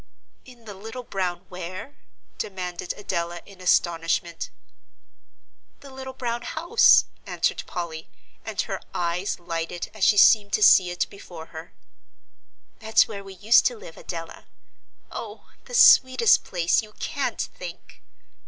"In 0.45 0.65
the 0.65 0.73
little 0.73 1.03
brown 1.03 1.45
where?" 1.47 1.95
demanded 2.39 2.91
Adela 2.97 3.41
in 3.45 3.61
astonishment. 3.61 4.49
"The 5.81 5.91
little 5.91 6.13
brown 6.15 6.41
house," 6.41 7.05
answered 7.27 7.61
Polly, 7.67 8.09
and 8.43 8.59
her 8.61 8.81
eyes 8.95 9.39
lightened 9.39 9.89
as 9.93 10.03
she 10.03 10.17
seemed 10.17 10.53
to 10.53 10.63
see 10.63 10.89
it 10.89 11.05
before 11.11 11.45
her. 11.53 11.73
"That's 12.79 13.07
where 13.07 13.23
we 13.23 13.35
used 13.35 13.67
to 13.67 13.77
live, 13.77 13.95
Adela 13.95 14.47
oh, 15.11 15.51
the 15.65 15.75
sweetest 15.75 16.43
place, 16.43 16.81
you 16.81 16.93
can't 16.93 17.39
think!" 17.53 18.01